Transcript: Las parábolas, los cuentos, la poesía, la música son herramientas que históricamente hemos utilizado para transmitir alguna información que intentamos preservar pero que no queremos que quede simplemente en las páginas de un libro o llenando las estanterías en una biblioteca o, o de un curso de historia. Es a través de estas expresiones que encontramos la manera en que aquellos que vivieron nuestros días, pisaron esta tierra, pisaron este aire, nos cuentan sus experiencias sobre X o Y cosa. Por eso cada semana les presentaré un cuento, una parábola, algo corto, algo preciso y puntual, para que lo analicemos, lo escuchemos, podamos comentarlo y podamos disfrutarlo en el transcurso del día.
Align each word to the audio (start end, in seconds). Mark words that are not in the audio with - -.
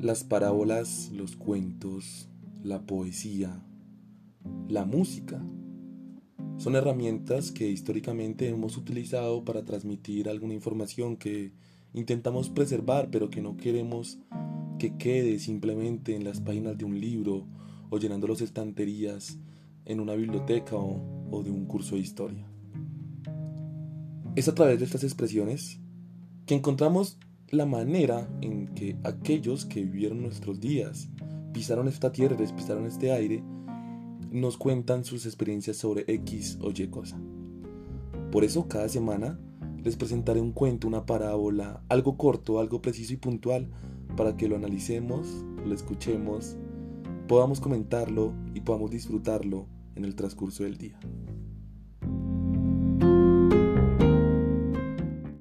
Las 0.00 0.22
parábolas, 0.22 1.10
los 1.12 1.34
cuentos, 1.34 2.28
la 2.62 2.86
poesía, 2.86 3.64
la 4.68 4.84
música 4.84 5.44
son 6.56 6.76
herramientas 6.76 7.50
que 7.50 7.68
históricamente 7.68 8.48
hemos 8.48 8.76
utilizado 8.76 9.44
para 9.44 9.64
transmitir 9.64 10.28
alguna 10.28 10.54
información 10.54 11.16
que 11.16 11.52
intentamos 11.94 12.48
preservar 12.48 13.10
pero 13.10 13.28
que 13.28 13.42
no 13.42 13.56
queremos 13.56 14.20
que 14.78 14.96
quede 14.96 15.40
simplemente 15.40 16.14
en 16.14 16.22
las 16.22 16.40
páginas 16.40 16.78
de 16.78 16.84
un 16.84 17.00
libro 17.00 17.48
o 17.90 17.98
llenando 17.98 18.28
las 18.28 18.40
estanterías 18.40 19.36
en 19.84 19.98
una 19.98 20.14
biblioteca 20.14 20.76
o, 20.76 21.28
o 21.32 21.42
de 21.42 21.50
un 21.50 21.66
curso 21.66 21.96
de 21.96 22.02
historia. 22.02 22.46
Es 24.36 24.46
a 24.46 24.54
través 24.54 24.78
de 24.78 24.84
estas 24.84 25.02
expresiones 25.02 25.80
que 26.46 26.54
encontramos 26.54 27.18
la 27.50 27.66
manera 27.66 28.28
en 28.42 28.68
que 28.68 28.96
aquellos 29.04 29.64
que 29.64 29.82
vivieron 29.82 30.22
nuestros 30.22 30.60
días, 30.60 31.08
pisaron 31.52 31.88
esta 31.88 32.12
tierra, 32.12 32.36
pisaron 32.36 32.86
este 32.86 33.12
aire, 33.12 33.42
nos 34.30 34.58
cuentan 34.58 35.04
sus 35.04 35.24
experiencias 35.24 35.76
sobre 35.78 36.04
X 36.06 36.58
o 36.60 36.70
Y 36.70 36.88
cosa. 36.88 37.18
Por 38.30 38.44
eso 38.44 38.68
cada 38.68 38.88
semana 38.88 39.38
les 39.82 39.96
presentaré 39.96 40.40
un 40.40 40.52
cuento, 40.52 40.86
una 40.86 41.06
parábola, 41.06 41.82
algo 41.88 42.16
corto, 42.18 42.60
algo 42.60 42.82
preciso 42.82 43.14
y 43.14 43.16
puntual, 43.16 43.70
para 44.16 44.36
que 44.36 44.48
lo 44.48 44.56
analicemos, 44.56 45.44
lo 45.64 45.74
escuchemos, 45.74 46.56
podamos 47.26 47.60
comentarlo 47.60 48.34
y 48.54 48.60
podamos 48.60 48.90
disfrutarlo 48.90 49.66
en 49.94 50.04
el 50.04 50.14
transcurso 50.14 50.64
del 50.64 50.76
día. 50.76 50.98